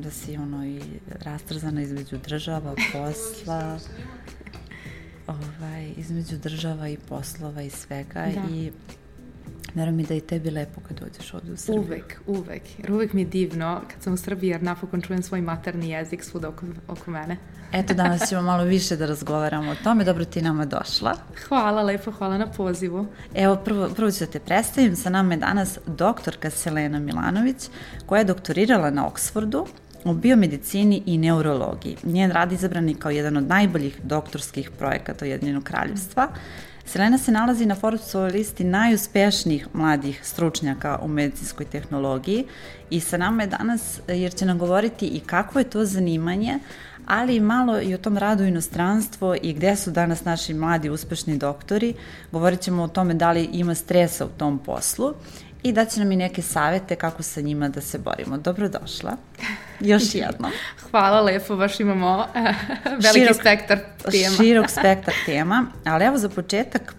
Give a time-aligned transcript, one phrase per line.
[0.00, 3.78] da si ono i rastrzana između država, posla,
[5.26, 8.54] ovaj, između država i poslova i svega da.
[8.54, 8.72] i
[9.74, 11.82] Verujem mi da i tebi lepo kad dođeš ovde u Srbiju.
[11.82, 12.62] Uvek, uvek.
[12.78, 16.24] Jer uvek mi je divno kad sam u Srbiji jer napokon čujem svoj materni jezik
[16.24, 17.36] svuda oko, oko mene.
[17.72, 20.04] Eto, danas ćemo malo više da razgovaramo o tome.
[20.04, 21.14] Dobro ti nama došla.
[21.48, 23.06] Hvala lepo, hvala na pozivu.
[23.34, 24.96] Evo, prvo, prvo ću da te predstavim.
[24.96, 27.68] Sa nama je danas doktorka Selena Milanović,
[28.06, 29.66] koja je doktorirala na Oksfordu
[30.04, 31.96] u biomedicini i neurologiji.
[32.02, 36.28] Njen rad izabran je kao jedan od najboljih doktorskih projekata Ujedinjenog kraljevstva.
[36.84, 42.44] Selena se nalazi na Forbesovoj listi najuspešnijih mladih stručnjaka u medicinskoj tehnologiji
[42.90, 46.58] i sa nama je danas jer će nam govoriti i kako je to zanimanje,
[47.06, 51.38] ali i malo i o tom radu inostranstvo i gde su danas naši mladi uspešni
[51.38, 51.94] doktori.
[52.32, 55.14] Govorit ćemo o tome da li ima stresa u tom poslu
[55.62, 58.38] i daće nam i neke savete kako sa njima da se borimo.
[58.38, 59.16] Dobrodošla.
[59.80, 60.52] Još jednom.
[60.90, 62.42] Hvala lepo, baš imamo uh,
[62.84, 63.78] veliki širok, spektar
[64.10, 64.36] tema.
[64.36, 66.94] Širok spektar tema, ali evo za početak,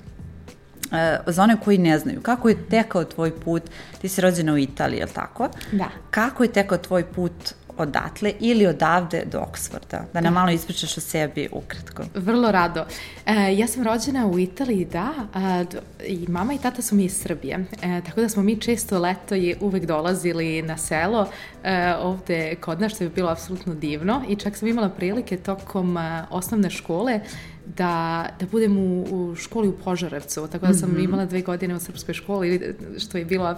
[0.85, 3.63] uh, za one koji ne znaju, kako je tekao tvoj put,
[4.01, 5.49] ti si rođena u Italiji, je li tako?
[5.71, 5.89] Da.
[6.11, 10.05] Kako je tekao tvoj put odatle ili odavde do Oksforda?
[10.13, 10.39] Da nam da.
[10.39, 12.03] malo ispričaš o sebi ukratko.
[12.15, 12.85] Vrlo rado.
[13.25, 15.63] E, ja sam rođena u Italiji, da, a,
[16.07, 19.35] i mama i tata su mi iz Srbije, e, tako da smo mi često leto
[19.35, 21.27] i uvek dolazili na selo
[21.63, 25.97] e, ovde kod nas, što je bilo apsolutno divno i čak sam imala prilike tokom
[25.97, 27.19] a, osnovne škole
[27.77, 31.03] da, da budem u, u školi u Požarevcu, tako da sam mm -hmm.
[31.03, 33.55] imala dve godine u srpskoj školi, što je bilo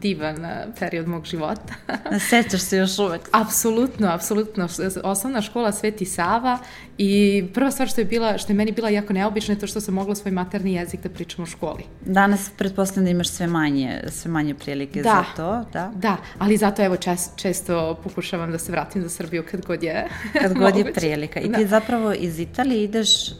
[0.00, 0.36] divan
[0.78, 1.74] period mog života.
[2.30, 3.20] Sećaš se još uvek?
[3.32, 4.68] Apsolutno, apsolutno.
[5.04, 6.58] Osnovna škola Sveti Sava
[6.98, 9.80] i prva stvar što je, bila, što je meni bila jako neobična je to što
[9.80, 11.84] sam mogla svoj materni jezik da pričam u školi.
[12.04, 15.92] Danas pretpostavljam da imaš sve manje, sve manje prilike da, za to, da?
[15.94, 20.08] Da, ali zato evo čest, često pokušavam da se vratim za Srbiju kad god je
[20.32, 21.40] Kad god je prilika.
[21.40, 21.58] I da.
[21.58, 23.36] ti zapravo iz Italije ideš uh,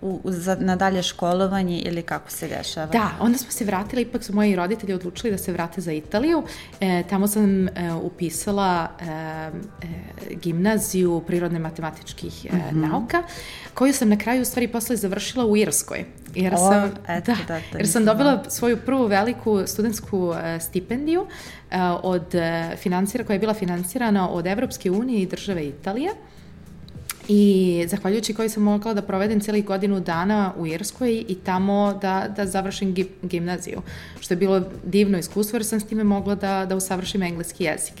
[0.00, 2.86] u, za, na dalje školovanje ili kako se dešava?
[2.86, 6.42] Da, onda smo se vratili, ipak su moji roditelji odlučili da se vrate za Italiju.
[6.80, 7.70] E, tamo sam e,
[8.02, 9.50] upisala e, e,
[10.30, 12.88] gimnaziju prirodne matematičkih e, mm -hmm.
[12.90, 13.22] nauka,
[13.74, 16.04] koju sam na kraju u stvari posle završila u Irskoj.
[16.34, 21.20] Jer sam, o, eto, da, da, jer sam dobila svoju prvu veliku studentsku e, stipendiju
[21.20, 26.10] uh, od uh, finansira, koja je bila finansirana od Evropske unije i države Italije.
[27.34, 32.28] I zahvaljujući koji sam mogla da provedem cijeli godinu dana u Irskoj i tamo da,
[32.36, 33.82] da završim gimnaziju,
[34.20, 37.94] što je bilo divno iskustvo jer sam s time mogla da, da usavršim engleski jezik.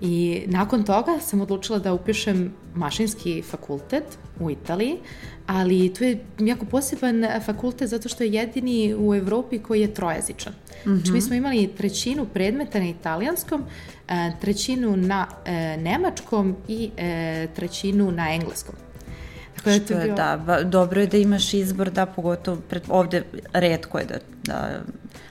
[0.00, 4.04] I nakon toga sam odlučila da upišem mašinski fakultet
[4.40, 4.96] u Italiji,
[5.46, 10.52] ali to je jako poseban fakultet zato što je jedini u Evropi koji je trojezičan.
[10.52, 10.96] Mm -hmm.
[10.96, 13.62] Znači mi smo imali trećinu predmeta na italijanskom,
[14.08, 18.74] e, trećinu na e, nemačkom i e, trećinu na engleskom.
[19.64, 23.98] Tako da, Što je, da, dobro je da imaš izbor, da, pogotovo pred, ovde redko
[23.98, 24.80] je da, da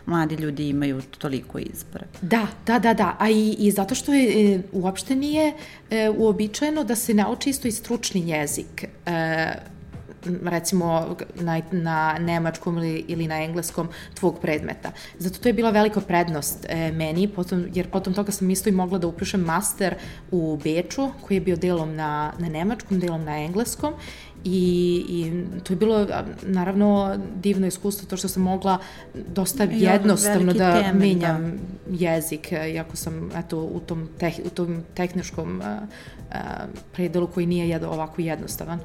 [0.05, 2.05] mladi ljudi imaju toliko izbora.
[2.21, 5.53] Da, da, da, da, a i, i zato što je, e, uopšte nije
[5.89, 8.85] e, uobičajeno da se nauči isto i stručni jezik.
[9.05, 9.76] E,
[10.43, 14.91] recimo na, na nemačkom ili, ili na engleskom tvog predmeta.
[15.19, 18.71] Zato to je bila velika prednost e, meni, potom, jer potom toga sam isto i
[18.71, 19.95] mogla da upišem master
[20.31, 23.93] u Beču, koji je bio delom na, na nemačkom, delom na engleskom
[24.43, 26.07] I, i to je bilo
[26.41, 28.77] naravno divno iskustvo to što sam mogla
[29.13, 30.99] dosta jednostavno da temelj, da.
[30.99, 32.05] menjam da.
[32.05, 35.87] jezik iako sam eto u tom, teh, u tom tehničkom uh,
[36.29, 36.37] uh,
[36.93, 38.79] predelu koji nije jed, ovako jednostavan.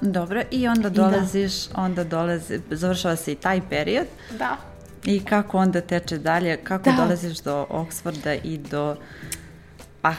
[0.00, 1.82] Dobro, i onda dolaziš, I da.
[1.82, 4.06] onda dolazi, završava se i taj period.
[4.38, 4.56] Da.
[5.04, 6.96] I kako onda teče dalje, kako da.
[6.96, 8.96] dolaziš do Oksforda i do
[10.00, 10.14] pa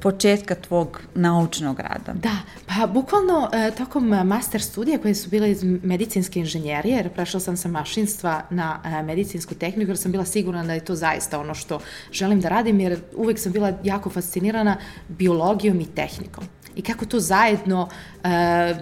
[0.00, 2.12] početka tvog naučnog rada?
[2.14, 7.40] Da, pa bukvalno e, tokom master studija koje su bile iz medicinske inženjerije, jer prešla
[7.40, 11.40] sam sa mašinstva na e, medicinsku tehniku, jer sam bila sigurna da je to zaista
[11.40, 11.80] ono što
[12.12, 14.76] želim da radim, jer uvek sam bila jako fascinirana
[15.08, 16.44] biologijom i tehnikom.
[16.76, 17.88] I kako to zajedno,
[18.24, 18.74] e,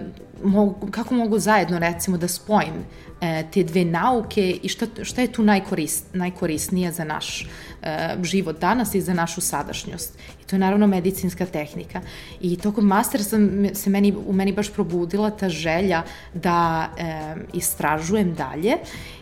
[0.43, 2.73] mogu, kako mogu zajedno recimo da spojim
[3.21, 7.47] e, te dve nauke i šta, šta je tu najkorist, najkorisnije za naš
[7.81, 10.17] e, život danas i za našu sadašnjost.
[10.41, 12.01] I to je naravno medicinska tehnika.
[12.41, 16.03] I tokom master sam, se meni, u meni baš probudila ta želja
[16.33, 18.77] da e, istražujem dalje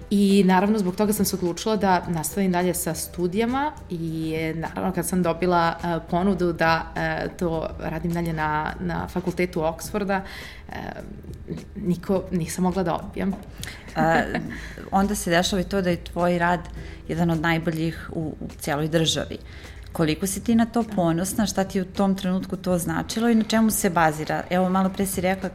[0.09, 5.07] I naravno zbog toga sam se odlučila da nastavim dalje sa studijama i naravno kad
[5.07, 10.23] sam dobila uh, ponudu da uh, to radim dalje na, na fakultetu Oksforda,
[10.67, 10.75] uh,
[11.75, 13.33] niko, nisam mogla da odbijam.
[13.95, 14.21] A,
[14.91, 16.59] onda se dešava i to da je tvoj rad
[17.07, 19.37] jedan od najboljih u, u cijeloj državi.
[19.91, 23.43] Koliko si ti na to ponosna, šta ti u tom trenutku to značilo i na
[23.43, 24.43] čemu se bazira?
[24.49, 25.49] Evo, malo pre si rekla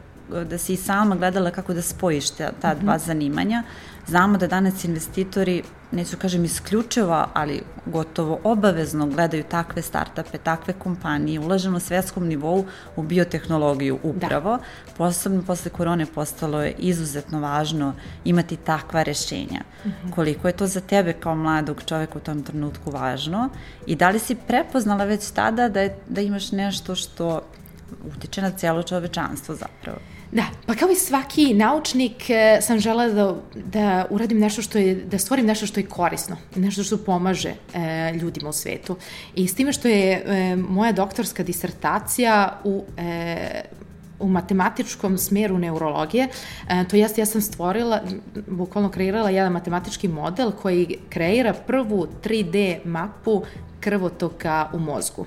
[0.49, 3.05] da si i sama gledala kako da spojiš ta, ta dva mhm.
[3.05, 3.63] zanimanja.
[4.11, 11.39] Znamo da danas investitori, neću kažem isključivo, ali gotovo obavezno gledaju takve startupe, takve kompanije,
[11.39, 12.65] ulaže na svetskom nivou
[12.95, 14.57] u biotehnologiju upravo.
[14.57, 14.63] Da.
[14.97, 17.93] Posebno posle korone postalo je izuzetno važno
[18.25, 19.61] imati takva rešenja.
[19.85, 20.11] Mm -hmm.
[20.15, 23.49] Koliko je to za tebe kao mladog čoveka u tom trenutku važno
[23.85, 27.41] i da li si prepoznala već tada da, je, da imaš nešto što
[28.15, 29.97] utiče na cijelo čovečanstvo zapravo?
[30.31, 34.95] Da, pa kao i svaki naučnik e, sam žela da, da uradim nešto što je,
[34.95, 38.95] da stvorim nešto što je korisno, nešto što pomaže e, ljudima u svetu.
[39.35, 43.61] I s time što je e, moja doktorska disertacija u e,
[44.21, 46.27] u matematičkom smeru neurologije,
[46.69, 48.01] e, to jeste ja sam stvorila,
[48.47, 53.43] bukvalno kreirala jedan matematički model koji kreira prvu 3D mapu
[53.79, 55.25] krvotoka u mozgu.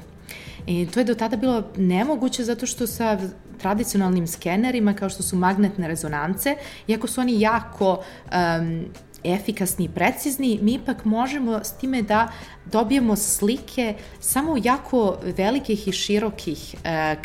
[0.67, 3.19] I to je do tada bilo nemoguće zato što sa
[3.64, 6.56] tradicionalnim skenerima kao što su magnetne rezonance,
[6.87, 8.84] iako su oni jako um,
[9.25, 12.29] efikasni i precizni, mi ipak možemo s time da
[12.65, 17.17] dobijemo slike samo jako velikih i širokih e,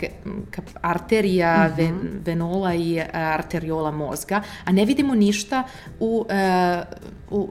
[0.82, 1.78] arterija, mm -hmm.
[1.78, 5.64] ven, venola i arteriola mozga, a ne vidimo ništa
[6.00, 6.84] u, e,
[7.30, 7.50] u,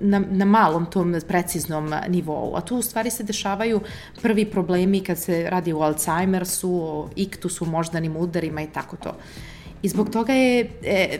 [0.00, 2.56] na, na malom tom preciznom nivou.
[2.56, 3.80] A tu u stvari se dešavaju
[4.22, 9.16] prvi problemi kad se radi o Alzheimersu, o iktusu, moždanim udarima i tako to.
[9.82, 11.18] I zbog toga je e,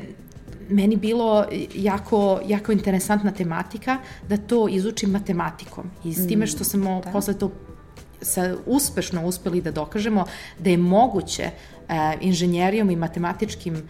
[0.68, 3.98] meni bilo jako, jako interesantna tematika
[4.28, 5.90] da to izučim matematikom.
[6.04, 7.10] I s time što smo da.
[7.10, 7.50] posle to
[8.22, 10.24] sa, uspešno uspeli da dokažemo
[10.58, 11.52] da je moguće e,
[12.20, 13.82] inženjerijom i matematičkim e,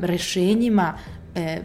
[0.00, 0.98] rešenjima
[1.34, 1.58] e,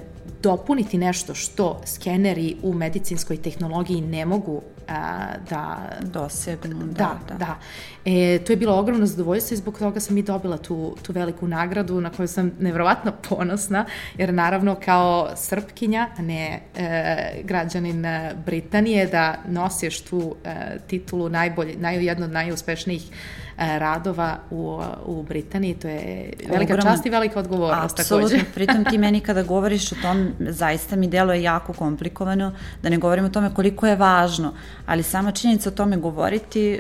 [0.44, 6.86] dopuniti nešto što skeneri u medicinskoj tehnologiji ne mogu a, da dosegnu.
[6.86, 7.20] Da, da.
[7.28, 7.38] da.
[7.38, 7.58] da.
[8.06, 11.48] E, to je bilo ogromno zadovoljstvo i zbog toga sam i dobila tu, tu veliku
[11.48, 13.86] nagradu na koju sam nevrovatno ponosna,
[14.18, 18.06] jer naravno kao srpkinja, a ne e, građanin
[18.46, 23.12] Britanije, da nosiš tu e, titulu najbolje, naj, jedno od najuspešnijih
[23.51, 26.92] E, radova u, u Britaniji, to je velika Ogromno.
[26.92, 28.52] čast i velika odgovornost Absolutno, takođe.
[28.56, 32.52] pritom ti meni kada govoriš o tom, zaista mi delo je jako komplikovano,
[32.84, 34.54] da ne govorim o tome koliko je važno,
[34.86, 36.80] ali sama činjenica o tome govoriti, e,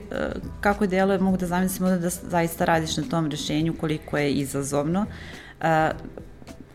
[0.62, 5.06] kako delo je, mogu da zamislim da, zaista radiš na tom rešenju, koliko je izazovno,
[5.62, 5.92] e,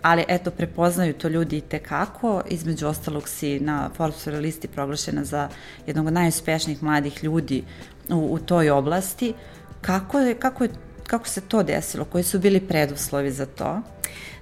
[0.02, 5.48] ali eto, prepoznaju to ljudi i tekako, između ostalog si na Forbesovoj listi proglašena za
[5.86, 7.64] jednog od najuspešnijih mladih ljudi
[8.08, 9.55] u, u toj oblasti, uh,
[9.86, 10.70] Kako, je, kako, je,
[11.06, 12.04] kako se to desilo?
[12.04, 13.82] Koji su bili preduslovi za to?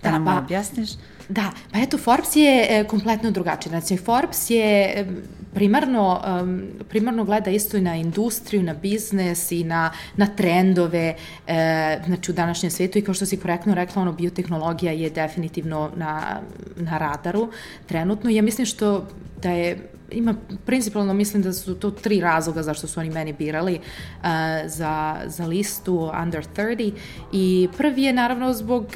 [0.02, 0.90] Da, da nam pa, objasniš?
[1.28, 3.70] Da, pa eto, Forbes je e, kompletno drugačiji.
[3.70, 5.06] Znači, Forbes je
[5.54, 11.14] primarno, um, primarno gleda isto i na industriju, na biznes i na, na trendove
[11.46, 15.90] e, znači u današnjem svetu i kao što si korektno rekla, ono, biotehnologija je definitivno
[15.96, 16.40] na,
[16.76, 17.50] na radaru
[17.86, 18.30] trenutno.
[18.30, 19.06] Ja mislim što
[19.42, 20.34] da je ima,
[20.66, 24.28] principalno mislim da su to tri razloga zašto su oni meni birali uh,
[24.66, 26.92] za, za listu Under 30
[27.32, 28.86] i prvi je naravno zbog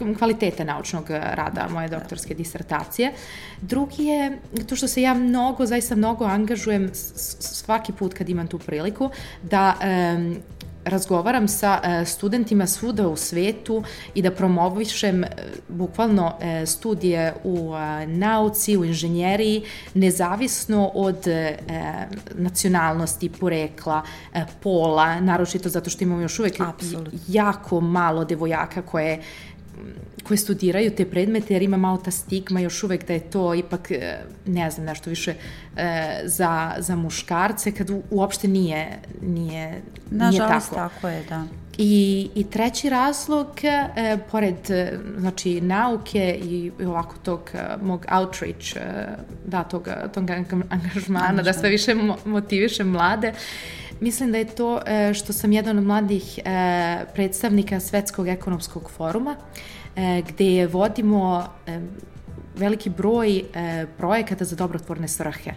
[0.00, 3.12] uh, kvalitete naučnog rada moje doktorske disertacije.
[3.60, 8.58] Drugi je to što se ja mnogo, zaista mnogo angažujem svaki put kad imam tu
[8.58, 9.10] priliku
[9.42, 9.74] da
[10.16, 10.36] um,
[10.84, 13.82] razgovaram sa e, studentima svuda u svetu
[14.14, 15.28] i da promovišem e,
[15.68, 17.72] bukvalno e, studije u
[18.06, 19.62] nauci, u inženjeriji,
[19.94, 21.26] nezavisno od
[22.34, 24.02] nacionalnosti, porekla,
[24.62, 27.14] pola, naročito zato što imamo još uvek Absolut.
[27.28, 29.22] jako malo devojaka koje
[30.22, 33.90] koje studiraju te predmete, jer ima malo ta stigma još uvek da je to ipak,
[33.90, 35.34] e, ne znam, nešto više
[35.76, 40.74] e, za, za muškarce, kad u, uopšte nije, nije, Nažalost, nije tako.
[40.74, 41.44] tako je, da.
[41.78, 47.50] I, I treći razlog, e, pored e, znači, nauke i ovako tog
[47.82, 48.76] mog outreach,
[49.46, 50.30] da, tog, tog
[50.70, 53.32] angažmana, da sve više motiviše mlade,
[54.02, 56.42] mislim da je to e, što sam jedan od mladih e,
[57.14, 59.36] predstavnika Svetskog ekonomskog foruma,
[59.96, 61.48] e, gde vodimo
[62.56, 63.42] veliki broj
[63.96, 65.52] projekata za dobrotvorne svrhe.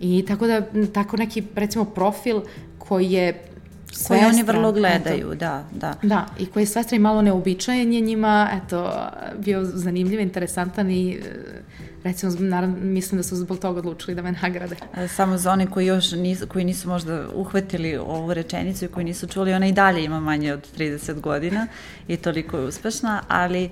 [0.00, 2.40] I tako da, tako neki, recimo, profil
[2.78, 3.53] koji je
[4.08, 5.94] Koje oni vrlo gledaju, eto, da, da.
[6.02, 8.92] Da, i koji je svestra i malo neobičajen je njima, eto,
[9.38, 11.20] bio zanimljiv, interesantan i
[12.04, 14.76] recimo, naravno, mislim da su zbog toga odlučili da me nagrade.
[15.08, 19.26] Samo za one koji još nisu, koji nisu možda uhvatili ovu rečenicu i koji nisu
[19.26, 21.66] čuli, ona i dalje ima manje od 30 godina
[22.08, 23.70] i toliko je uspešna, ali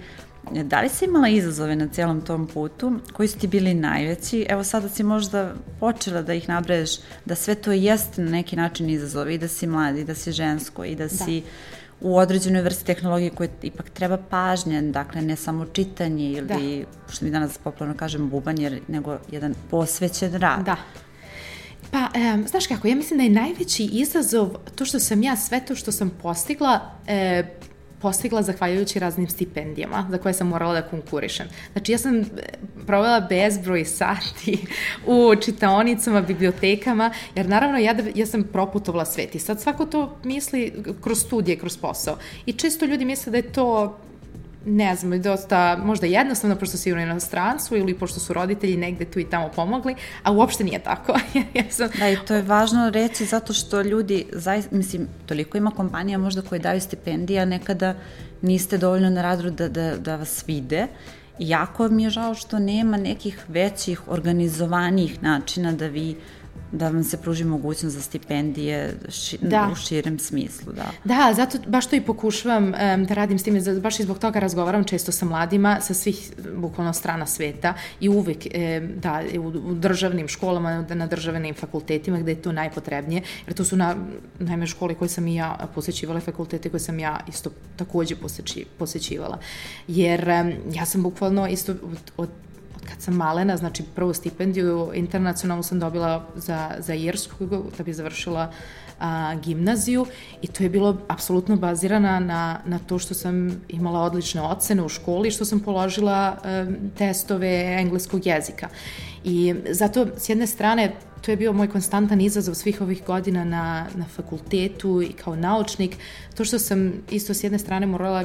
[0.51, 2.93] Da li si imala izazove na celom tom putu?
[3.13, 4.47] Koji su ti bili najveći?
[4.49, 6.91] Evo sada si možda počela da ih nabraješ,
[7.25, 10.33] da sve to jeste na neki način izazove i da si mladi, i da si
[10.33, 11.09] žensko i da, da.
[11.09, 11.43] si
[12.01, 17.13] u određenoj vrsti tehnologije koje ipak treba pažnje, dakle ne samo čitanje ili, da.
[17.13, 20.65] što mi danas popularno kažem, bubanje, nego jedan posvećen rad.
[20.65, 20.77] Da.
[21.91, 25.61] Pa, e, znaš kako, ja mislim da je najveći izazov to što sam ja sve
[25.61, 27.45] to što sam postigla e,
[28.03, 31.47] postigla zahvaljujući raznim stipendijama za koje sam morala da konkurišem.
[31.73, 32.25] Znači ja sam e,
[32.87, 34.67] provela bezbroj sati
[35.07, 40.17] u čitaonicama, bibliotekama, jer naravno ja, da, ja sam proputovala svet i sad svako to
[40.25, 42.17] misli kroz studije, kroz posao.
[42.47, 43.99] I često ljudi misle da je to
[44.67, 49.19] ne znam, dosta možda jednostavno pošto si u inostranstvu ili pošto su roditelji negde tu
[49.19, 51.13] i tamo pomogli, a uopšte nije tako.
[51.55, 51.89] ja sam...
[51.99, 56.43] Da, i to je važno reći zato što ljudi, zaista, mislim, toliko ima kompanija možda
[56.43, 57.95] koje daju stipendije, a nekada
[58.43, 60.87] niste dovoljno na radru da, da, da vas vide.
[61.39, 66.17] Jako mi je žao što nema nekih većih organizovanijih načina da vi
[66.73, 69.69] da vam se pruži mogućnost za stipendije ši, da.
[69.73, 70.73] u širem smislu.
[70.73, 70.91] Da.
[71.05, 74.39] da, zato baš to i pokušavam um, da radim s time, baš i zbog toga
[74.39, 79.75] razgovaram često sa mladima sa svih bukvalno strana sveta i uvek um, da, u, u
[79.75, 83.97] državnim školama, na državnim fakultetima gde je to najpotrebnije, jer to su na,
[84.39, 89.39] najme škole koje sam i ja posećivala, fakultete koje sam ja isto takođe poseći, posećivala.
[89.89, 92.29] Jer um, ja sam bukvalno isto od, od
[92.89, 97.47] kad sam malena, znači prvu stipendiju internacionalnu sam dobila za, za Irsku
[97.79, 98.53] da bi završila
[99.01, 100.07] a, gimnaziju
[100.43, 104.89] i to je bilo apsolutno bazirana na, na to što sam imala odlične ocene u
[104.89, 106.67] školi i što sam položila a,
[106.99, 108.69] testove engleskog jezika.
[109.25, 113.87] I zato, s jedne strane, to je bio moj konstantan izazov svih ovih godina na,
[113.95, 115.97] na fakultetu i kao naučnik,
[116.35, 118.25] to što sam isto s jedne strane morala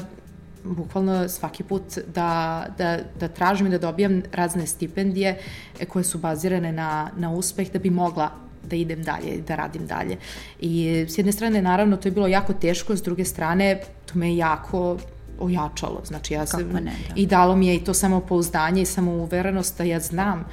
[0.64, 5.38] bukvalno svaki put da, da, da tražim i da dobijam razne stipendije
[5.80, 8.32] e, koje su bazirane na, na uspeh da bi mogla
[8.70, 10.18] da idem dalje, da radim dalje.
[10.60, 14.30] I s jedne strane, naravno, to je bilo jako teško, s druge strane, to me
[14.30, 14.98] je jako
[15.40, 16.02] ojačalo.
[16.06, 17.16] Znači, ja sam, ne, da.
[17.16, 20.46] i dalo mi je i to samopouzdanje i samouverenost da ja znam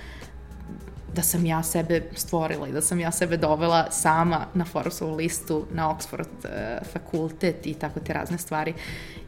[1.15, 5.67] da sam ja sebe stvorila i da sam ja sebe dovela sama na Forbesovu listu,
[5.73, 8.75] na Oxford uh, fakultet i tako te razne stvari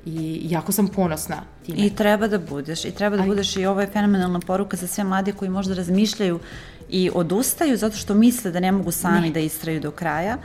[0.06, 1.86] i jako sam ponosna time.
[1.86, 3.28] I treba da budeš, i treba da Aj.
[3.28, 6.40] budeš i ovo je fenomenalna poruka za sve mlade koji možda razmišljaju
[6.88, 9.30] i odustaju zato što misle da ne mogu sami ne.
[9.30, 10.36] da istraju do kraja,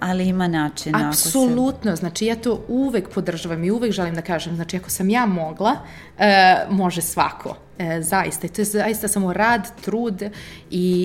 [0.00, 1.08] ali ima načina.
[1.08, 2.00] Apsolutno, se...
[2.00, 5.76] znači ja to uvek podržavam i uvek želim da kažem, znači ako sam ja mogla,
[6.18, 7.56] e, može svako.
[7.78, 10.28] E, zaista, to je zaista samo rad, trud i,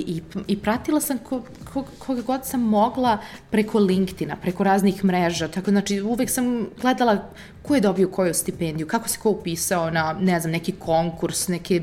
[0.07, 1.41] i, i pratila sam ko,
[1.73, 3.17] ko, koga god sam mogla
[3.49, 7.29] preko LinkedIna, preko raznih mreža, tako znači uvek sam gledala
[7.61, 11.81] ko je dobio koju stipendiju, kako se ko upisao na, ne znam, neki konkurs, neke,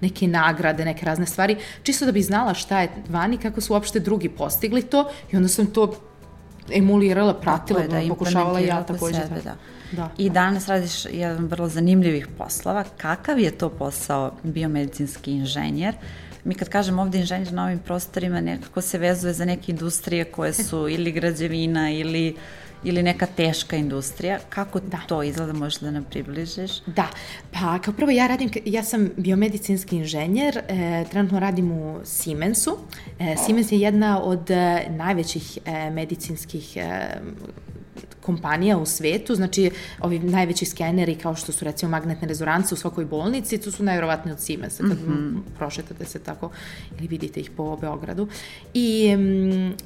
[0.00, 4.00] neke nagrade, neke razne stvari, čisto da bi znala šta je vani, kako su uopšte
[4.00, 6.09] drugi postigli to i onda sam to
[6.72, 9.20] emulirala, pratila, da, pokušavala ja takođe.
[9.20, 9.56] Sebe, da.
[9.92, 10.10] Da.
[10.18, 12.84] I danas radiš jedan vrlo zanimljivih poslova.
[12.96, 15.94] Kakav je to posao biomedicinski inženjer?
[16.44, 20.52] Mi kad kažemo ovde inženjer na ovim prostorima, nekako se vezuje za neke industrije koje
[20.52, 22.36] su ili građevina ili
[22.84, 24.38] ili neka teška industrija.
[24.48, 25.00] Kako da.
[25.06, 26.70] to izgleda, možeš da nam približiš?
[26.86, 27.08] Da,
[27.52, 32.78] pa kao prvo ja radim, ja sam biomedicinski inženjer, e, trenutno radim u Siemensu.
[33.18, 37.08] E, Siemens je jedna od e, najvećih e, medicinskih e,
[38.22, 39.70] kompanija u svetu, znači
[40.00, 44.34] ovi najveći skeneri kao što su recimo magnetne rezonance u svakoj bolnici, to su najverovatnije
[44.34, 45.56] od Siemensa kad mm -hmm.
[45.58, 46.50] prošetate se tako
[46.98, 48.28] ili vidite ih po Beogradu.
[48.74, 49.16] I,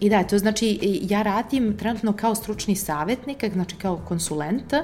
[0.00, 4.82] I da, to znači ja radim trenutno kao stručni savjetnik, znači kao konsulent e,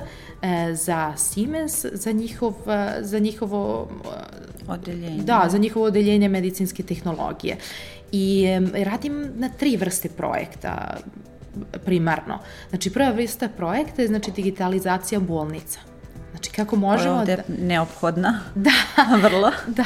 [0.74, 3.90] za Siemens, za, njihov, e, za njihovo
[4.68, 5.22] odeljenje.
[5.22, 7.56] Da, za njihovo odeljenje medicinske tehnologije.
[8.12, 10.96] I e, radim na tri vrste projekta
[11.84, 12.38] primarno.
[12.68, 15.80] Znači, prva vrsta projekta je znači digitalizacija bolnica.
[16.30, 17.14] Znači, kako možemo...
[17.14, 17.42] Ovde da...
[17.66, 18.40] neophodna.
[18.54, 18.70] Da.
[19.28, 19.50] Vrlo.
[19.66, 19.84] Da.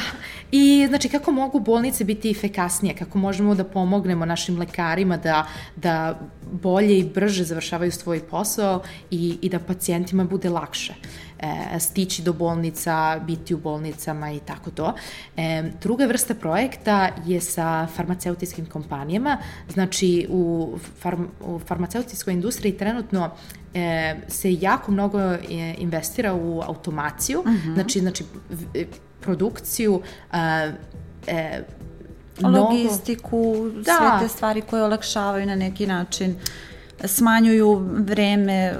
[0.51, 6.19] I, znači, kako mogu bolnice biti efikasnije, kako možemo da pomognemo našim lekarima da, da
[6.51, 8.81] bolje i brže završavaju svoj posao
[9.11, 10.93] i, i da pacijentima bude lakše
[11.39, 14.93] e, stići do bolnica, biti u bolnicama i tako to.
[15.37, 19.37] E, druga vrsta projekta je sa farmaceutijskim kompanijama,
[19.73, 23.31] znači u, farm, u farmaceutijskoj industriji trenutno
[23.73, 25.39] e, se jako mnogo e,
[25.77, 27.69] investira u automaciju, uh mhm.
[27.69, 27.73] -huh.
[27.73, 28.23] znači, znači
[29.21, 30.01] produkciju
[30.33, 30.71] e,
[31.27, 31.63] e,
[32.43, 33.97] logistiku, da.
[33.97, 36.35] sve te stvari koje olakšavaju na neki način,
[37.03, 38.73] smanjuju vreme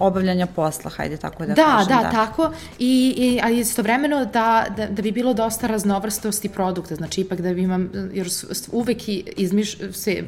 [0.00, 1.96] obavljanja posla, hajde tako da, da kažem.
[1.96, 2.50] Da, da, tako.
[2.78, 7.54] I, i, a istovremeno da, da, da bi bilo dosta raznovrstosti produkta, znači ipak da
[7.54, 8.28] bi imam, jer
[8.72, 10.22] uvek izmiš, se,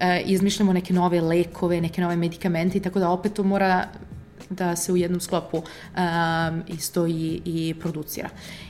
[0.00, 3.86] e, izmišljamo neke nove lekove, neke nove medikamente i tako da opet to mora
[4.50, 8.28] da se u jednom sklopu um, isto i, i producira.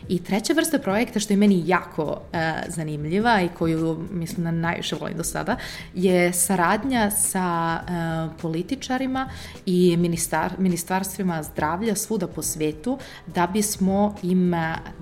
[0.08, 4.96] I treća vrsta projekta što je meni jako uh, zanimljiva i koju mislim da najviše
[4.96, 5.56] volim do sada
[5.94, 9.28] je saradnja sa uh, političarima
[9.66, 14.54] i ministar, ministarstvima zdravlja svuda po svetu da bismo im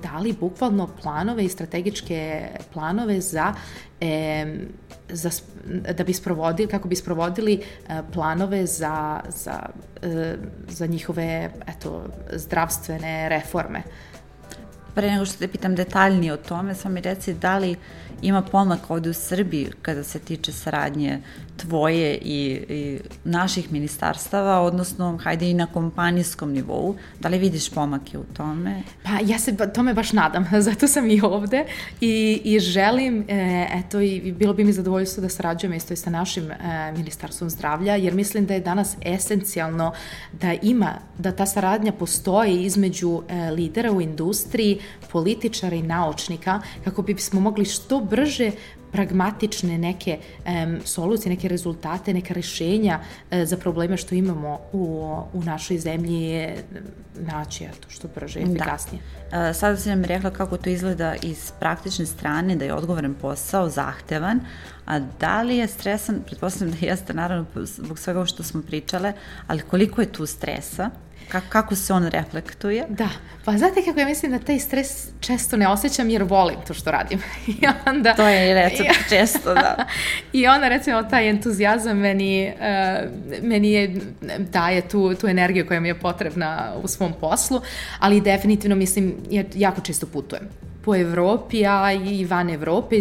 [0.02, 3.54] dali bukvalno planove i strategičke planove za
[4.04, 4.46] e,
[5.08, 5.30] za,
[5.96, 7.54] da bi sprovodili, kako bi sprovodili
[7.88, 9.66] e, planove za, za,
[10.02, 10.36] e,
[10.68, 13.82] za njihove eto, zdravstvene reforme.
[14.94, 17.76] Pre nego što te pitam detaljnije o tome, samo mi reci da li
[18.24, 21.20] ima pomak ovde u Srbiji kada se tiče saradnje
[21.56, 26.96] tvoje i, i naših ministarstava, odnosno hajde i na kompanijskom nivou.
[27.20, 28.82] Da li vidiš pomake u tome?
[29.02, 31.64] Pa ja se tome baš nadam, zato sam i ovde
[32.00, 36.10] i, i želim, e, eto, i bilo bi mi zadovoljstvo da sarađujem isto i sa
[36.10, 36.56] našim e,
[36.96, 39.92] ministarstvom zdravlja, jer mislim da je danas esencijalno
[40.32, 44.80] da ima, da ta saradnja postoji između e, lidera u industriji,
[45.12, 48.00] političara i naučnika, kako bismo mogli što
[48.92, 55.42] pragmatične neke um, solucije, neke rezultate, neka rešenja uh, za probleme što imamo u, u
[55.42, 56.64] našoj zemlji je
[57.14, 58.50] naći eto, što brže i da.
[58.50, 59.02] efikasnije.
[59.30, 59.50] Da.
[59.50, 63.68] Uh, sada si nam rekla kako to izgleda iz praktične strane, da je odgovoran posao,
[63.68, 64.40] zahtevan,
[64.86, 69.12] a da li je stresan, pretpostavljam da jeste naravno zbog svega što smo pričale,
[69.46, 70.90] ali koliko je tu stresa?
[71.28, 72.84] Kako, kako se on reflektuje?
[72.88, 73.08] Da,
[73.44, 76.90] pa znate kako ja mislim da taj stres često ne osjećam jer volim to što
[76.90, 77.22] radim.
[77.60, 79.86] I onda, to je i recept često, da.
[80.32, 83.10] I onda recimo taj entuzijazam meni, uh,
[83.42, 83.94] meni je,
[84.38, 87.60] daje tu, tu energiju koja mi je potrebna u svom poslu,
[87.98, 90.48] ali definitivno mislim, ja jako često putujem
[90.84, 92.96] po Evropi, a i van Evrope,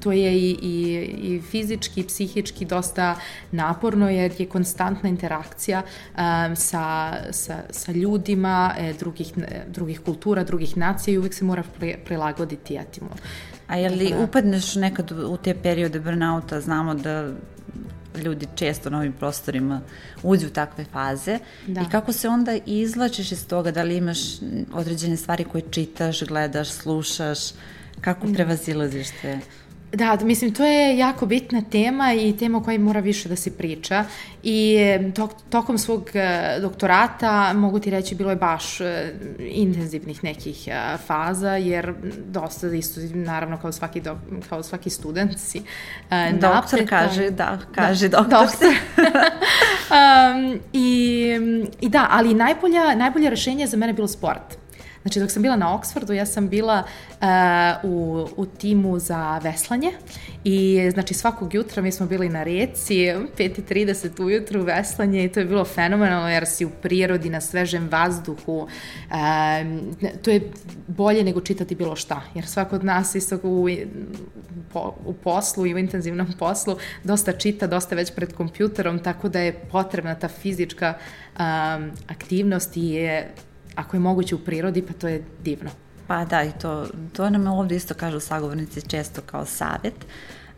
[0.00, 3.16] to je i, i, i fizički i psihički dosta
[3.52, 9.32] naporno jer je konstantna interakcija um, sa, sa, sa ljudima e, drugih,
[9.66, 11.62] drugih kultura, drugih nacija i uvek se mora
[12.04, 13.10] prilagoditi etimu.
[13.66, 14.18] A je li da.
[14.18, 17.32] upadneš nekad u te periode burnouta, znamo da
[18.18, 19.80] ljudi često na ovim prostorima
[20.22, 21.80] uđu u takve faze da.
[21.80, 24.18] i kako se onda izlačiš iz toga, da li imaš
[24.72, 27.38] određene stvari koje čitaš, gledaš, slušaš,
[28.00, 28.34] kako da.
[28.34, 29.38] prevazilaziš te?
[29.92, 33.56] Da, mislim, to je jako bitna tema i tema o kojoj mora više da se
[33.56, 34.04] priča
[34.42, 34.76] i
[35.14, 40.96] tok, tokom svog e, doktorata, mogu ti reći, bilo je baš e, intenzivnih nekih e,
[41.06, 41.94] faza, jer
[42.26, 44.16] dosta isto, naravno, kao svaki, do,
[44.48, 45.62] kao svaki student si
[46.32, 46.86] Doktor napreta.
[46.86, 48.38] kaže, da, kaže da, doktor.
[48.46, 48.68] doktor.
[49.90, 51.26] um, i,
[51.80, 54.59] I da, ali najbolja, najbolje rešenje za mene je bilo sport.
[55.02, 56.82] Znači, dok sam bila na Oxfordu, ja sam bila
[57.20, 57.26] uh,
[57.82, 59.92] u, u timu za veslanje
[60.44, 65.46] i znači svakog jutra mi smo bili na reci, 5.30 ujutru veslanje i to je
[65.46, 68.68] bilo fenomenalno jer si u prirodi, na svežem vazduhu,
[69.10, 69.16] uh,
[70.22, 70.50] to je
[70.86, 73.68] bolje nego čitati bilo šta, jer svako od nas isto u,
[75.06, 79.52] u poslu i u intenzivnom poslu dosta čita, dosta već pred kompjuterom, tako da je
[79.52, 83.34] potrebna ta fizička um, aktivnost i je
[83.74, 85.70] ako je moguće u prirodi, pa to je divno.
[86.06, 89.94] Pa da, i to, to nam ovde isto kažu sagovornici često kao savet.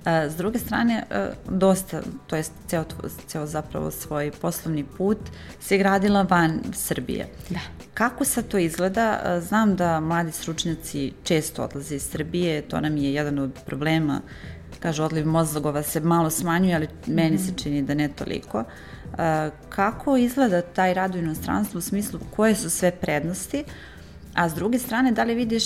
[0.04, 2.84] E, s druge strane, e, dosta, to je ceo,
[3.26, 5.18] ceo zapravo svoj poslovni put
[5.60, 7.28] se gradila van Srbije.
[7.50, 7.60] Da.
[7.94, 9.20] Kako sad to izgleda?
[9.24, 14.20] E, znam da mladi stručnjaci često odlaze iz Srbije, to nam je jedan od problema
[14.82, 17.56] kaže odliv mozgova se malo smanjuje, ali meni se mhm.
[17.56, 18.64] čini da ne toliko.
[19.68, 23.64] Kako izgleda taj rad u inostranstvu u smislu koje su sve prednosti,
[24.34, 25.64] a s druge strane da li vidiš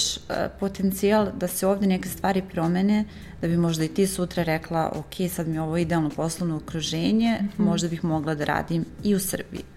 [0.61, 3.05] potencijal da se ovde neke stvari promene,
[3.41, 7.39] da bi možda i ti sutra rekla ok, sad mi je ovo idealno poslovno okruženje,
[7.41, 7.65] mm -hmm.
[7.65, 9.76] možda bih mogla da radim i u Srbiji.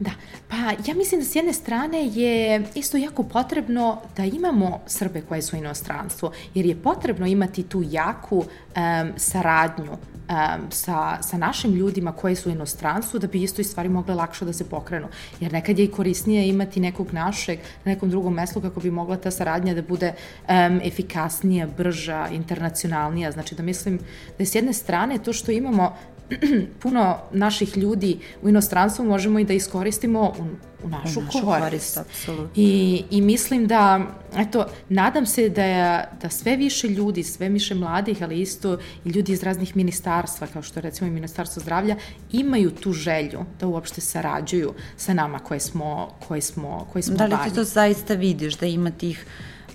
[0.00, 0.10] Da,
[0.48, 5.42] pa ja mislim da s jedne strane je isto jako potrebno da imamo Srbe koje
[5.42, 11.74] su u inostranstvu, jer je potrebno imati tu jaku um, saradnju um, sa, sa našim
[11.74, 15.06] ljudima koji su u inostranstvu da bi isto i stvari mogle lakše da se pokrenu.
[15.40, 19.16] Jer nekad je i korisnije imati nekog našeg na nekom drugom mestu kako bi mogla
[19.16, 23.30] ta saradnja da bude um, efikasnija, brža, internacionalnija.
[23.30, 25.96] Znači da mislim da je s jedne strane to što imamo
[26.82, 30.42] puno naših ljudi u inostranstvu možemo i da iskoristimo u,
[30.84, 31.62] u našu, U našu korist.
[31.64, 32.50] korist, apsolutno.
[32.56, 34.00] I, I mislim da,
[34.36, 39.08] eto, nadam se da, je, da sve više ljudi, sve više mladih, ali isto i
[39.08, 41.96] ljudi iz raznih ministarstva, kao što je recimo i Ministarstvo zdravlja,
[42.32, 47.24] imaju tu želju da uopšte sarađuju sa nama koje smo, koje smo, koje smo Da
[47.26, 49.26] li ti to zaista vidiš, da ima tih,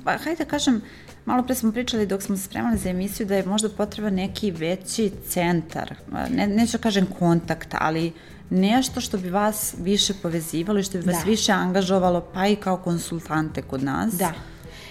[0.04, 0.82] pa hajde da kažem,
[1.26, 4.52] malo pre smo pričali dok smo se spremali za emisiju da je možda potreba neki
[4.52, 5.96] veći centar,
[6.30, 8.14] ne, neću da kažem kontakt, ali
[8.50, 11.30] nešto što bi vas više povezivalo i što bi vas Da.
[11.30, 14.14] više angažovalo, pa i kao konsultante kod nas.
[14.14, 14.34] Da.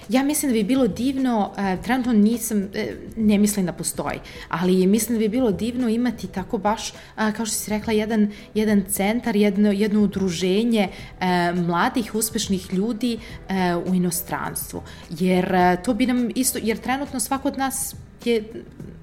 [0.08, 4.86] Ja mislim da bi bilo divno, e, trenutno nisam, e, ne mislim da postoji, ali
[4.86, 8.84] mislim da bi bilo divno imati tako baš, a, kao što si rekla, jedan, jedan
[8.88, 10.88] centar, jedno, jedno udruženje
[11.20, 14.82] e, mladih, uspešnih ljudi e, u inostranstvu.
[15.10, 18.44] Jer e, to bi nam isto, jer trenutno svako od nas je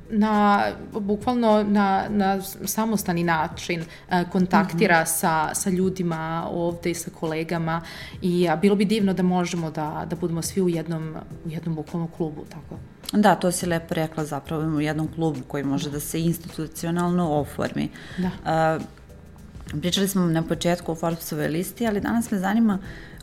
[0.09, 7.81] na, bukvalno na, na samostani način e, kontaktira sa, sa ljudima ovde i sa kolegama
[8.21, 11.75] i a, bilo bi divno da možemo da, da budemo svi u jednom, u jednom
[11.75, 12.75] bukvalno klubu, tako.
[13.13, 17.89] Da, to si lepo rekla zapravo u jednom klubu koji može da se institucionalno oformi.
[18.17, 18.29] Da.
[18.45, 18.79] A,
[19.81, 22.79] pričali smo na početku o Forbesove listi, ali danas me zanima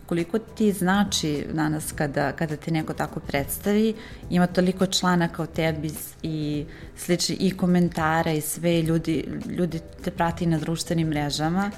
[0.06, 3.94] koliko ti znači danas kada, kada te neko tako predstavi,
[4.30, 5.90] ima toliko članaka o tebi
[6.22, 6.64] i
[6.96, 11.70] slični i komentara i sve, ljudi, ljudi te prati na društvenim mrežama,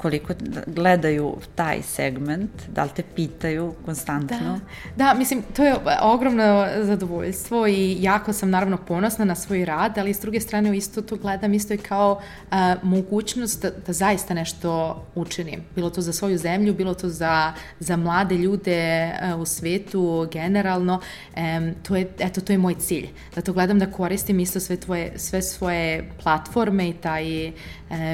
[0.00, 0.34] koliko
[0.66, 4.60] gledaju taj segment, da li te pitaju konstantno?
[4.96, 9.98] Da, da, mislim, to je ogromno zadovoljstvo i jako sam naravno ponosna na svoj rad,
[9.98, 14.34] ali s druge strane isto to gledam isto i kao a, mogućnost da, da zaista
[14.34, 15.60] nešto učinim.
[15.74, 21.00] Bilo to za svoju zemlju, bilo to za, za mlade ljude a, u svetu generalno.
[21.34, 23.08] Em, to je, eto, to je moj cilj.
[23.34, 27.52] Da to gledam da koristim isto sve, tvoje, sve svoje platforme i taj e,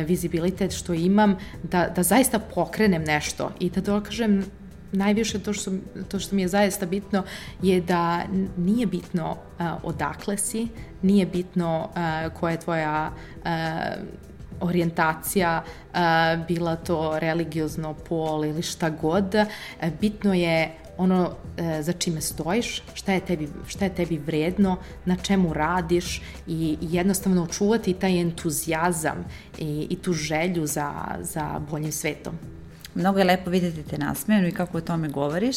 [0.06, 4.44] vizibilitet što imam, da, da zaista pokrenem nešto i da dokažem
[4.92, 5.70] najviše to što,
[6.08, 7.22] to što mi je zaista bitno
[7.62, 8.22] je da
[8.56, 10.68] nije bitno uh, odakle si,
[11.02, 13.50] nije bitno uh, koja je tvoja uh,
[14.60, 15.62] orijentacija,
[16.48, 19.34] bila to religiozno, pol ili šta god,
[20.00, 25.16] bitno je ono e, za čime stojiš, šta je, tebi, šta je tebi vredno, na
[25.16, 29.24] čemu radiš i, i jednostavno očuvati taj entuzijazam
[29.58, 32.34] i, i tu želju za, za boljim svetom.
[32.94, 35.56] Mnogo je lepo videti te nasmejenu i kako o tome govoriš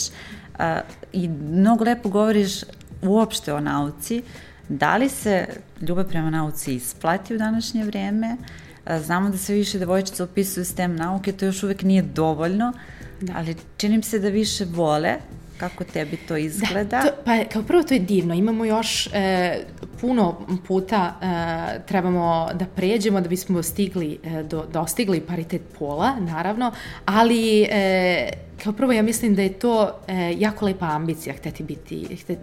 [0.58, 0.82] a,
[1.14, 2.62] i mnogo lepo govoriš
[3.02, 4.24] uopšte o nauci.
[4.70, 5.48] Da li se
[5.82, 8.38] ljubav prema nauci isplati u današnje vreme?
[8.86, 12.74] A, znamo da sve više devojčica upisuju STEM nauke, to još uvek nije dovoljno,
[13.22, 13.34] da.
[13.36, 15.16] ali čini mi se da više vole
[15.58, 16.84] kako tebi to izgleda.
[16.84, 19.64] Da, to, pa kao prvo to je divno, imamo još e,
[20.02, 26.72] puno puta e, trebamo da pređemo da bismo stigli, e, do, dostigli paritet pola, naravno,
[27.06, 28.30] ali e,
[28.64, 32.42] kao prvo ja mislim da je to e, jako lepa ambicija hteti biti, hteti,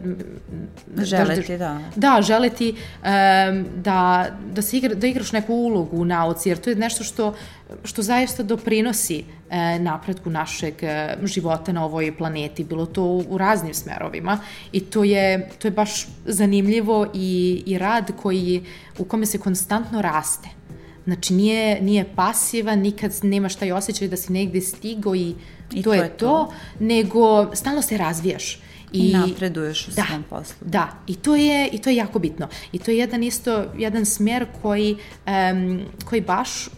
[0.97, 1.81] želeti, da.
[1.97, 2.75] Da, želeti e,
[3.77, 7.35] da, da, se igra, da igraš neku ulogu u nauci, jer to je nešto što,
[7.85, 13.39] što zaista doprinosi e, napretku našeg e, života na ovoj planeti, bilo to u, u
[13.39, 14.39] raznim smerovima
[14.73, 18.65] i to je, to je baš zanimljivo i, i rad koji,
[18.99, 20.49] u kome se konstantno raste.
[21.05, 25.35] Znači nije, nije pasivan, nikad nemaš taj osjećaj da si negde stigo i,
[25.73, 28.61] I to, to je to, to, nego stalno se razvijaš.
[28.93, 30.57] I, I napreduješ u da, svom poslu.
[30.61, 32.49] Da, i to je i to je jako bitno.
[32.73, 36.73] I to je jedan isto jedan smer koji um, koji baš uh,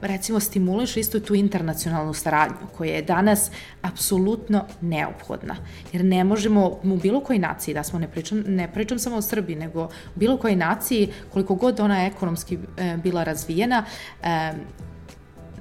[0.00, 3.50] recimo stimuliše isto tu internacionalnu saradnju koja je danas
[3.82, 5.56] apsolutno neophodna.
[5.92, 9.22] Jer ne možemo u bilo kojoj naciji, da smo ne pričam ne pričam samo o
[9.22, 13.84] Srbiji, nego u bilo kojoj naciji koliko god ona ekonomski uh, bila razvijena,
[14.22, 14.60] um,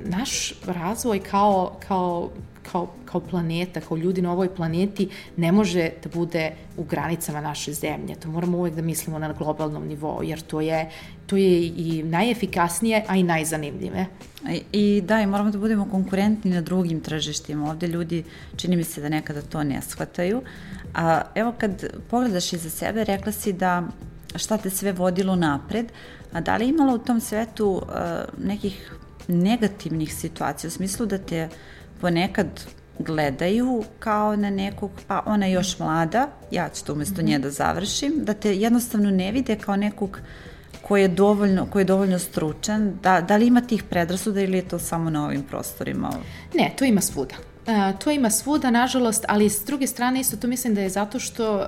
[0.05, 2.29] naš razvoj kao, kao,
[2.71, 7.73] kao, kao planeta, kao ljudi na ovoj planeti ne može da bude u granicama naše
[7.73, 8.15] zemlje.
[8.15, 10.89] To moramo uvek da mislimo na globalnom nivou, jer to je,
[11.27, 14.05] to je i najefikasnije, a i najzanimljive.
[14.71, 17.69] I, da, i moramo da budemo konkurentni na drugim tržištima.
[17.69, 18.23] Ovde ljudi,
[18.55, 20.41] čini mi se da nekada to ne shvataju.
[20.93, 23.83] A evo kad pogledaš iza sebe, rekla si da
[24.35, 25.91] šta te sve vodilo napred,
[26.31, 27.83] a da li imala u tom svetu uh,
[28.45, 28.91] nekih
[29.27, 31.49] negativnih situacija, u smislu da te
[32.01, 32.47] ponekad
[32.99, 37.49] gledaju kao na nekog, pa ona je još mlada, ja ću to umesto nje da
[37.49, 40.19] završim, da te jednostavno ne vide kao nekog
[40.81, 44.67] ko je dovoljno, ko je dovoljno stručan, da, da li ima tih predrasuda ili je
[44.67, 46.11] to samo na ovim prostorima?
[46.53, 47.35] Ne, to ima svuda.
[47.67, 51.19] Uh, to ima svuda, nažalost, ali s druge strane isto to mislim da je zato
[51.19, 51.67] što uh,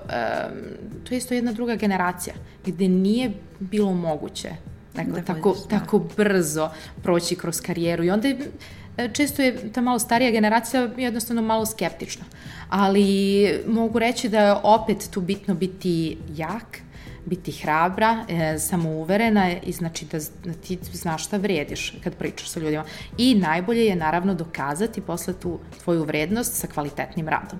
[1.03, 2.35] to je isto jedna druga generacija,
[2.65, 4.49] gde nije bilo moguće
[4.95, 5.79] neko da tako, vođeš, da.
[5.79, 6.69] tako brzo
[7.03, 8.51] proći kroz karijeru i onda je,
[8.97, 12.25] e, često je ta malo starija generacija jednostavno malo skeptična.
[12.69, 16.79] Ali mogu reći da je opet tu bitno biti jak,
[17.25, 22.59] biti hrabra, e, samouverena i znači da, da ti znaš šta vrediš kad pričaš sa
[22.59, 22.83] ljudima.
[23.17, 27.59] I najbolje je naravno dokazati posle tu tvoju vrednost sa kvalitetnim radom.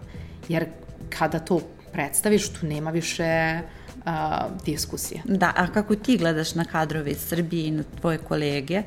[0.49, 0.65] Jer
[1.09, 1.59] kada to
[1.91, 3.59] predstaviš, tu nema više
[4.05, 5.21] a, diskusije.
[5.25, 8.83] Da, a kako ti gledaš na kadrove iz Srbije i na tvoje kolege?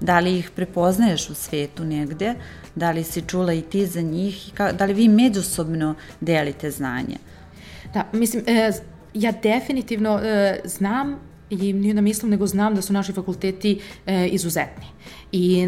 [0.00, 2.34] Da li ih prepoznaješ u svetu negde?
[2.74, 4.52] Da li si čula i ti za njih?
[4.78, 7.16] Da li vi međusobno delite znanje?
[7.94, 8.72] Da, mislim, e,
[9.14, 14.28] ja definitivno e, znam i nije da mislim, nego znam da su naši fakulteti e,
[14.28, 14.86] izuzetni
[15.32, 15.62] i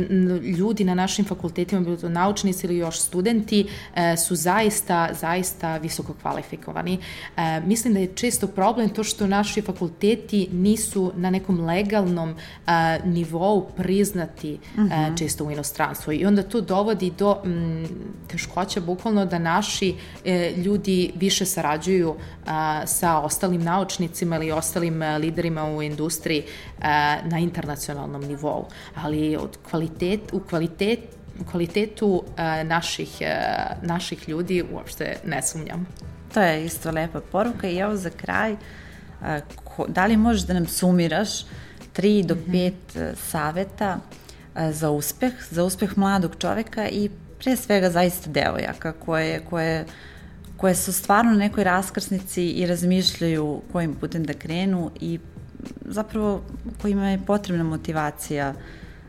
[0.59, 6.15] ljudi na našim fakultetima, bilo to naučnici ili još studenti, e, su zaista, zaista visoko
[6.23, 6.99] kvalifikovani.
[7.37, 12.99] E, mislim da je često problem to što naši fakulteti nisu na nekom legalnom e,
[13.05, 14.93] nivou priznati uh mhm.
[14.93, 15.19] -huh.
[15.19, 17.87] često u inostranstvu i onda to dovodi do m,
[18.29, 19.95] teškoća bukvalno da naši
[20.57, 22.15] ljudi više sarađuju
[22.87, 26.45] sa ostalim naučnicima ili ostalim liderima u industriji
[27.25, 28.67] na internacionalnom nivou.
[28.95, 31.01] Ali od kvalitet, u kvalitet,
[31.51, 35.87] kvalitetu uh, naših, uh, naših ljudi uopšte ne sumnjam.
[36.35, 38.57] To je isto lepa poruka i evo za kraj,
[39.65, 41.31] ko, da li možeš da nam sumiraš
[41.93, 42.73] tri do mm -hmm.
[43.15, 43.99] saveta
[44.71, 49.85] za uspeh, za uspeh mladog čoveka i pre svega zaista devojaka koje, koje,
[50.57, 55.19] koje su stvarno na nekoj raskrsnici i razmišljaju kojim putem da krenu i
[55.93, 56.43] zapravo
[56.83, 58.55] kojima je potrebna motivacija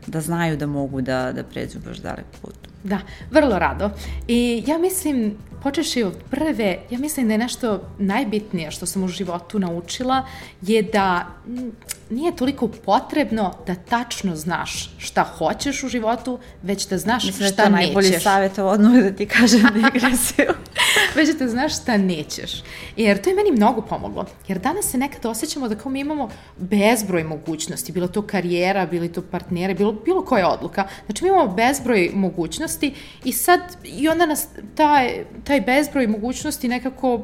[0.06, 2.54] da znaju da mogu da, da pređu baš dalek put.
[2.84, 2.98] Da,
[3.30, 3.90] vrlo rado.
[4.28, 5.34] I ja mislim,
[5.64, 10.26] počeši od prve, ja mislim da je nešto najbitnije što sam u životu naučila
[10.62, 11.26] je da
[12.10, 17.68] nije toliko potrebno da tačno znaš šta hoćeš u životu, već da znaš Mislim šta
[17.68, 17.72] nećeš.
[17.72, 20.46] Mislim da je to najbolji savjet odmah da ti kažem digresiju.
[21.16, 22.62] već da znaš šta nećeš.
[22.96, 24.26] Jer to je meni mnogo pomoglo.
[24.48, 29.08] Jer danas se nekada osjećamo da kao mi imamo bezbroj mogućnosti, bilo to karijera, bilo
[29.08, 30.88] to partnere, bilo, bilo koja odluka.
[31.06, 37.20] Znači mi imamo bezbroj mogućnosti i sad, i onda nas taj, taj bezbroj mogućnosti nekako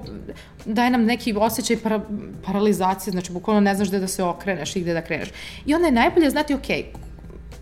[0.64, 2.00] daje nam neki osjećaj para,
[2.44, 5.28] paralizacije, znači bukvalno ne znaš gde da se okreneš i gde da kreneš.
[5.66, 6.66] I onda je najbolje znati, ok,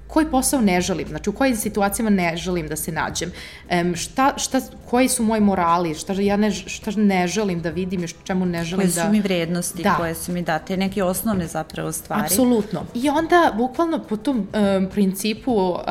[0.08, 3.32] koji posao ne želim, znači u kojim situacijama ne želim da se nađem,
[3.70, 8.04] um, šta, šta, koji su moji morali, šta ja ne, šta ne želim da vidim
[8.04, 9.00] i čemu ne želim koje da...
[9.00, 9.94] Koje su mi vrednosti, da.
[9.94, 12.22] koje su mi date, neke osnovne zapravo stvari.
[12.24, 12.86] Apsolutno.
[12.94, 15.84] I onda bukvalno po tom um, principu uh,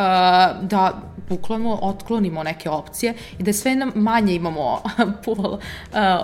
[0.62, 4.82] da bukvalno otklonimo neke opcije i da sve manje imamo
[5.26, 5.60] pool uh,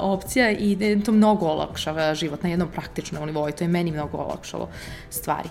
[0.01, 3.91] opcija i da to mnogo olakšava život na jednom praktičnom nivou i to je meni
[3.91, 4.69] mnogo olakšalo
[5.09, 5.49] stvari.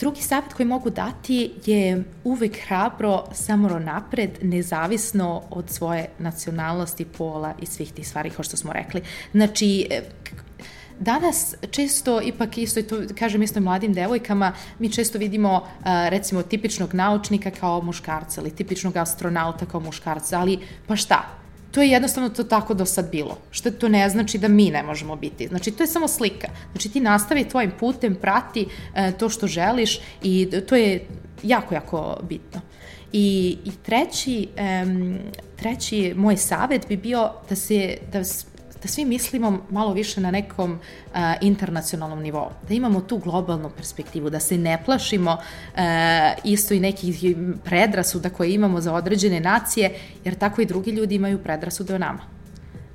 [0.00, 7.54] Drugi savjet koji mogu dati je uvek hrabro, samoro napred, nezavisno od svoje nacionalnosti, pola
[7.60, 9.02] i svih tih stvari, kao što smo rekli.
[9.32, 9.88] Znači,
[11.00, 15.66] danas često, ipak isto, i to kažem isto mladim devojkama, mi često vidimo
[16.08, 21.88] recimo tipičnog naučnika kao muškarca ili tipičnog astronauta kao muškarca, ali pa šta, to je
[21.88, 23.38] jednostavno to tako do sad bilo.
[23.50, 25.48] Što to ne znači da mi ne možemo biti.
[25.48, 26.48] Znači, to je samo slika.
[26.72, 31.06] Znači, ti nastavi tvojim putem, prati e, to što želiš i to je
[31.42, 32.60] jako, jako bitno.
[33.12, 34.48] I, i treći,
[34.84, 35.18] um,
[35.56, 38.24] treći moj savet bi bio da se, da
[38.82, 44.30] da svi mislimo malo više na nekom uh, internacionalnom nivou, da imamo tu globalnu perspektivu,
[44.30, 45.80] da se ne plašimo uh,
[46.44, 47.24] isto i nekih
[47.64, 52.20] predrasuda koje imamo za određene nacije, jer tako i drugi ljudi imaju predrasude o nama.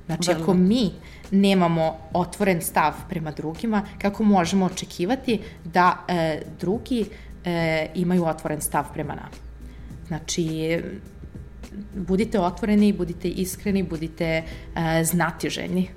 [0.06, 0.90] Znači, ako mi
[1.30, 7.04] nemamo otvoren stav prema drugima, kako možemo očekivati da e, drugi
[7.44, 9.36] e, imaju otvoren stav prema nama?
[10.06, 10.78] Znači,
[11.94, 15.88] budite otvoreni, budite iskreni, budite uh, znatiželjni.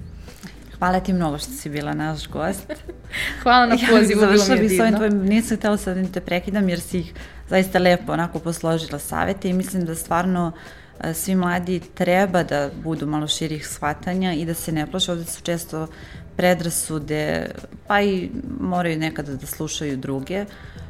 [0.82, 2.74] Hvala ti mnogo što si bila naš gost.
[3.44, 4.86] Hvala na pozivu, ja, bilo mi je divno.
[4.86, 7.14] Ja tvojim, nisam htela sad da te prekidam jer si ih
[7.50, 10.52] zaista lepo onako posložila savete i mislim da stvarno
[11.00, 15.12] e, svi mladi treba da budu malo širih shvatanja i da se ne plaše.
[15.12, 15.88] Ovde su često
[16.36, 17.52] predrasude,
[17.88, 18.30] pa i
[18.60, 20.46] moraju nekada da slušaju druge,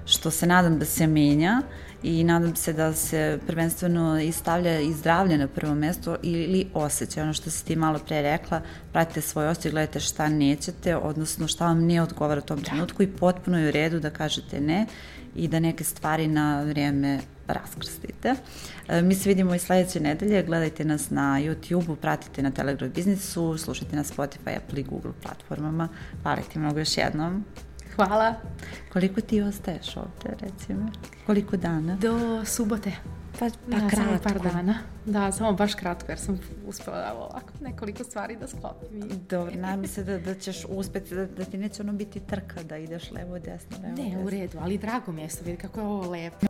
[0.05, 1.61] što se nadam da se menja
[2.03, 7.23] i nadam se da se prvenstveno i stavlja i zdravlje na prvo mesto ili osjećaj,
[7.23, 8.61] ono što si ti malo pre rekla,
[8.91, 12.63] pratite svoj osjećaj, gledajte šta nećete, odnosno šta vam ne odgovara u tom da.
[12.63, 14.85] trenutku i potpuno je u redu da kažete ne
[15.35, 18.35] i da neke stvari na vrijeme raskrstite.
[18.87, 23.57] E, mi se vidimo i sledeće nedelje, gledajte nas na YouTube-u, pratite na Telegram biznisu,
[23.57, 25.87] slušajte na Spotify, Apple i Google platformama.
[26.23, 27.45] Hvala ti mnogo još jednom.
[27.95, 28.33] Hvala.
[28.93, 30.89] Koliko ti ostaješ ovde, recimo?
[31.25, 31.95] Koliko dana?
[31.95, 32.91] Do subote.
[33.39, 33.95] Pa, pa da, kratko.
[33.95, 34.75] Samo par dana.
[35.05, 38.89] Da, samo baš kratko, jer sam uspela da ovako nekoliko stvari da sklopim.
[39.29, 42.77] Dobro, nadam se da, da ćeš uspeti, da, da ti neće ono biti trka da
[42.77, 44.25] ideš levo, desno, levo, Ne, desno.
[44.25, 46.47] u redu, ali drago mi je što vidi kako je ovo lepo.